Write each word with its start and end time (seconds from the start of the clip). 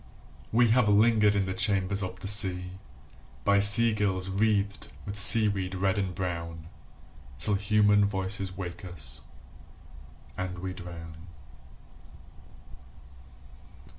We 0.51 0.69
have 0.71 0.89
lingered 0.89 1.35
in 1.35 1.45
the 1.45 1.53
chambers 1.53 2.01
of 2.01 2.21
the 2.21 2.27
sea 2.27 2.71
By 3.43 3.59
sea 3.59 3.93
girls 3.93 4.29
wreathed 4.29 4.91
with 5.05 5.19
seaweed 5.19 5.75
red 5.75 5.99
and 5.99 6.15
brown 6.15 6.65
Till 7.37 7.53
human 7.53 8.05
voices 8.07 8.57
wake 8.57 8.83
us, 8.83 9.21
and 10.35 10.57
we 10.57 10.73
drown. 10.73 11.27